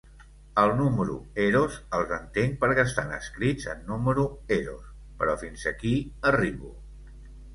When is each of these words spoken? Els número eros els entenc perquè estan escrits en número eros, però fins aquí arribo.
Els 0.59 0.71
número 0.77 1.15
eros 1.43 1.75
els 1.97 2.13
entenc 2.17 2.55
perquè 2.63 2.85
estan 2.89 3.13
escrits 3.17 3.69
en 3.73 3.85
número 3.91 4.23
eros, 4.57 4.89
però 5.19 5.35
fins 5.43 5.67
aquí 5.73 5.93
arribo. 6.31 6.73